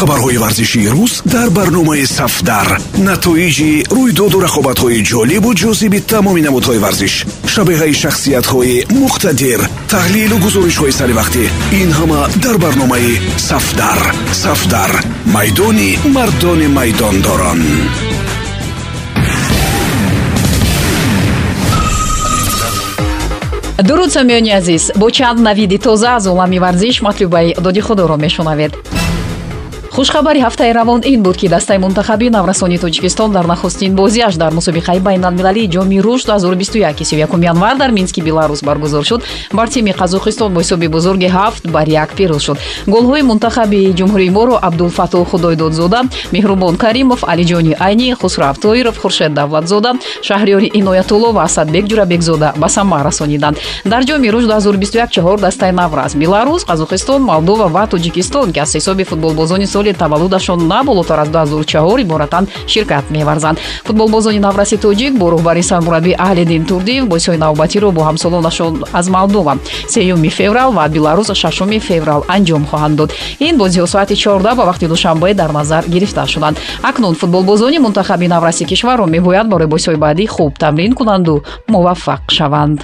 [0.00, 2.68] хабарҳои варзишии рӯз дар барномаи сафдар.
[3.08, 7.14] Натоиҷи рӯйдоду рақобатҳои ҷолибу ҷозиби тамоми намудҳои варзиш.
[7.52, 9.60] Шабеҳаи шахсиятҳои муқтадир
[9.92, 11.44] таҳлилу гузоришҳои саривақтӣ
[11.80, 13.12] ин ҳама дар барномаи
[13.48, 14.00] сафдар.
[14.44, 14.90] Сафдар.
[15.34, 17.60] Майдони мардони майдондорон.
[23.88, 28.72] Дуруд самиёни азиз бо чанд навиди тоза аз олами варзиш матлубаи доди худоро мешунавед
[29.90, 35.00] хушхабари ҳафтаи равон ин буд ки дастаи мунтахаби наврасонии тоҷикистон дар нахустин бозиаш дар мусобиқаи
[35.00, 39.22] байналмилалии ҷоми рушд 2021 ки 31 январ дар мински беларус баргузор шуд.
[39.52, 42.58] Бар тими қазоқистон бо ҳисоби бузурги ҳафт бар як пирӯз шуд.
[42.86, 46.00] Голҳои мунтахаби ҷумҳурии моро абдулфатоҳ худойдодзода
[46.32, 49.90] меҳрубон каримов алиҷони айни хусрав тоиров хуршед давлатзода
[50.22, 53.56] шаҳриёри иноятулло ва асадбек ҷурабекзода ба сама расониданд.
[53.84, 59.04] Дар ҷоми рушд 2021 чаҳор дастаи наврас беларус қазоқистон молдова ва тоҷикистон ки аз ҳисоби
[59.04, 63.58] футболбозони соли таваллудашон на болотар аз 2004 иборатан ширкат меварзанд.
[63.84, 69.56] Футболбозони навраси тоҷик бо роҳбари сармураббӣ аҳлиддин турдиев бозиҳои навбатиро бо ҳамсолонашон аз молдова
[69.88, 73.10] сеюми феврал ва беларус шашуми феврал анҷом хоҳанд дод.
[73.46, 76.58] Ин бозиҳо соати 14 ба вақти душанбе дар назар гирифта шуданд.
[76.82, 81.42] Акнун футболбозони мунтахаби навраси кишварро мебояд барои бозиҳои баъдӣ хуб тамрин кунанду.
[81.72, 82.78] Муваффақ шаванд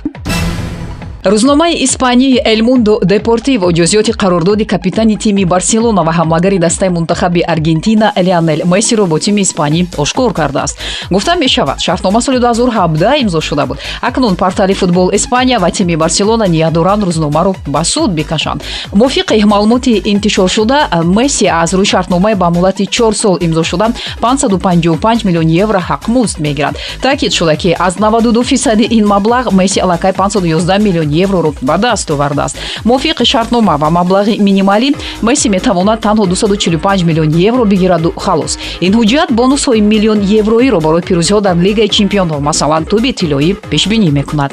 [1.33, 8.61] рӯзномаи испанияи элмундо депортиво ҷузъиёти қарордоди капитани тими барселона ва ҳамлагари дастаи мунтахаби аргентина леонел
[8.65, 10.79] мессиро бо тими испанӣ ошкор кардааст.
[11.11, 13.79] Гуфта мешавад шартнома соли 2017 имзо шуда буд.
[14.01, 18.63] Акнун портали футбол испания ва тими барселона ният доранд рӯзномаро ба суд бикашанд.
[18.93, 23.87] Мувофиқи маълумоти интишоршуда месси аз рӯи шартномае ба муддати чор сол имзо шуда
[24.23, 26.77] 555 миллион евро ҳақмузд мегирад.
[27.03, 32.11] Таъкид шуда ки аз 92 фисади ин маблағ месси аллакай 511 миллион евроро ба даст
[32.11, 32.57] овардааст.
[32.85, 34.89] Мувофиқи шартнома ва маблағи минималӣ
[35.23, 38.13] месси метавонад танҳо 245 миллион евро бигираду.
[38.25, 44.11] Халос ин ҳуҷҷат бонусҳои миллион евроиро барои пирӯзиҳо дар лигаи чемпионҳо масалан туби тиллоӣ пешбинӣ
[44.19, 44.53] мекунад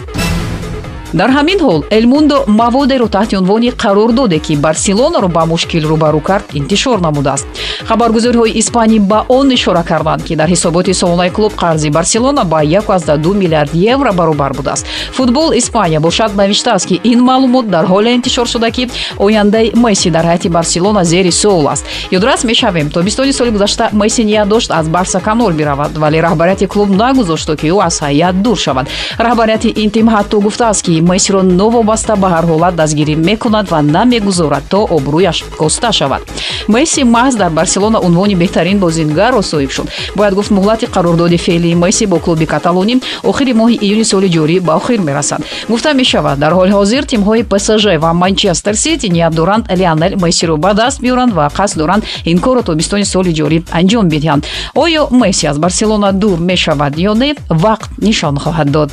[1.19, 6.45] дар ҳамин ҳол элмундо маводеро таҳти унвони қарор доде ки барселонаро ба мушкил рӯбарӯ кард
[6.59, 7.45] интишор намудааст.
[7.89, 13.33] Хабаргузориҳои испанӣ ба он ишора карданд ки дар ҳисоботи солонаи клуб қарзи барселона ба 12
[13.41, 14.85] миллиард евро баробар будааст.
[15.11, 20.25] Футбол испания бошад навиштааст ки ин маълумот дар ҳоле интишор шуда ки ояндаи месси дар
[20.25, 21.85] ҳайати барселона зери суол аст.
[22.11, 26.89] Ёдрас мешавем тобистони соли гузашта месси ният дошт аз барса канор биравад вале раҳбарияти клуб
[26.89, 28.87] нагузошту ки ӯ аз ҳайат дур шавад.
[29.19, 34.63] Раҳбарияти ин тим ҳатто гуфтааст ки мессиро новобаста ба ҳар ҳолат дастгирӣ мекунад ва намегузорад
[34.69, 36.21] то обрӯяш коста шавад.
[36.67, 39.87] Месси маҳз дар барселона унвони беҳтарин бозингарро соҳиб шуд.
[40.15, 44.73] Бояд гуфт муҳлати қарордоди феълии месси бо клуби каталонӣ охири моҳи июни соли ҷорӣ ба
[44.79, 45.41] охир мерасад.
[45.69, 50.73] Гуфта мешавад дар ҳоли ҳозир тимҳои псж ва манчестер сити ният доранд леонел мессиро ба
[50.73, 54.43] даст биёранд ва қасд доранд ин корро тобистони соли ҷорӣ анҷом бидиҳанд.
[54.83, 58.91] Оё месси аз барселона дур мешавад ё не вақт нишон хоҳад дод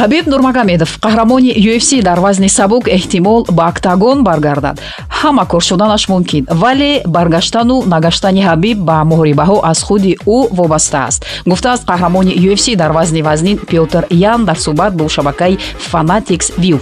[0.00, 4.76] ҳабиб нурмагомедов қаҳрамони ufc дар вазни сабук эҳтимол ба октагон баргардад
[5.22, 11.20] ҳама кор шуданаш мумкин вале баргаштану нагаштани ҳабиб ба муҳорибаҳо аз худи ӯ вобаста аст.
[11.50, 15.58] Гуфтааст қаҳрамони ufc дар вазни вазнин пётр ян дар суҳбат бо шабакаи
[15.92, 16.78] fanatics view.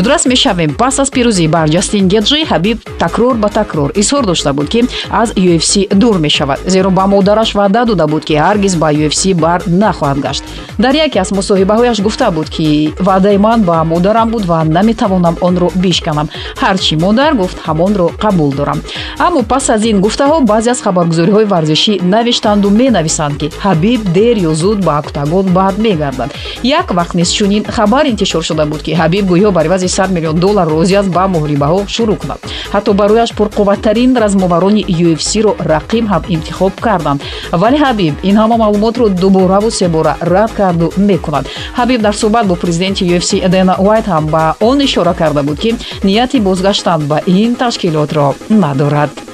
[0.00, 4.68] Ёдрас мешавем пас аз пирӯзӣ бар ҷастин геджи ҳабиб такрор ба такрор изҳор дошта буд
[4.72, 6.58] ки аз ufc дур мешавад.
[6.66, 10.42] Зеро ба модараш ваъда дода буд ки ҳаргиз ба ufc бар нахоҳад гашт.
[10.78, 15.68] Дар яке аз мусоҳибаҳояш гуфта буд ки ваъдаи ман ба модарам буд ва наметавонам онро
[15.74, 16.28] бишканам
[16.62, 18.80] ҳарчи модар гуфт ҳамонро қабул дорам.
[19.18, 24.52] Аммо пас аз ин гуфтаҳо баъзе аз хабаргузориҳои варзишӣ навиштанду менависанд ки ҳабиб дер ё
[24.54, 26.30] зуд ба октагон бармегардад
[26.62, 30.36] як вақт низ чунин хабар интишор шуда буд ки ҳабиб гӯё бар ивази 100 миллион
[30.44, 32.40] доллар розӣ аст ба муҳорибаҳо шурӯъ кунад.
[32.74, 37.20] Ҳатто барояш пурқувваттарин размоварони ufcро рақиб ҳам интихоб карданд.
[37.52, 41.44] Вале ҳабиб ин ҳама маълумотро дубораву себора рад карду мекунад.
[41.78, 45.70] Ҳабиб дар суҳбат бо президенти ufc дена уайт ҳам ба он ишора карда буд ки
[46.02, 49.27] нияти бозгаштан ба ин ташкилотро надорад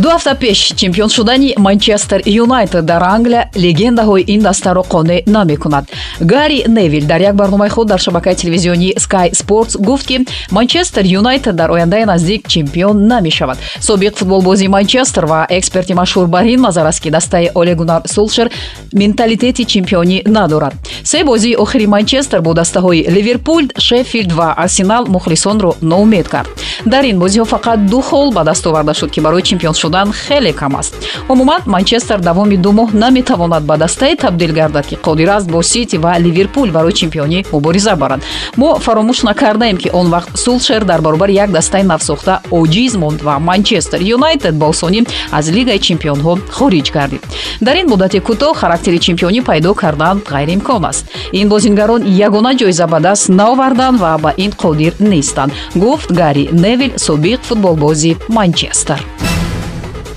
[0.00, 5.84] ду ҳафта пеш чемпион шудани манчестер юнайтед дар англия легендаҳои ин дастаро қонеъ намекунад.
[6.20, 11.56] Гарри невил дар як барномаи худ дар шабакаи телевизионии sky sports гуфт ки манчестер юнайтед
[11.56, 13.58] дар ояндаи наздик чемпион намешавад.
[13.80, 18.50] Собиқ футболбози манчестер ва эксперти машҳур бар ин назар аст ки дастаи олегунар сулшер
[18.92, 20.74] менталитети чемпионӣ надорад.
[21.04, 26.48] Се бозии охири манчестер бо дастаҳои ливерпул шеффилд ва арсенал мухлисонро ноумед кард.
[26.84, 30.52] Дар ин бозиҳо фақат ду хол ба даст оварда шуд ки барои чемпион шудан хеле
[30.52, 30.94] кам аст.
[31.28, 35.96] Умуман манчестер давоми ду моҳ наметавонад ба дастае табдил гардад ки қодир аст бо сити
[35.96, 38.22] ва ливерпул барои чемпионӣ мубориза баранд
[38.56, 43.38] мо фаромӯш накардаем ки он вақт сулшер дар баробари як дастаи навсохта оҷиз монд ва
[43.38, 47.22] манчестер юнайтед ба осонӣ аз лигаи чемпионҳо хориҷ гардид.
[47.60, 51.04] Дар ин муддати кӯтоҳ характери чемпионӣ пайдо кардан ғайриимкон аст.
[51.32, 56.92] Ин бозингарон ягона ҷоиза ба даст наоварданд ва ба ин қодир нестанд гуфт гари невил
[57.06, 59.25] собиқ футболбози манчестер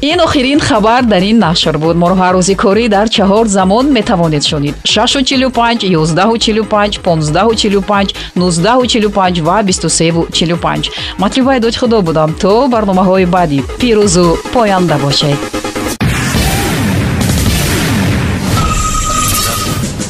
[0.02, 1.96] ин охирин хабар дар ин нашр буд.
[1.98, 10.92] Моро ҳар рӯзи корӣ дар чаҳор замон метавонед шунид 645 1145 1545 1945 ва 2345
[11.18, 12.34] матлубаи доҷ худо будам.
[12.42, 15.59] То барномаҳои баъди пирӯзу поянда бошед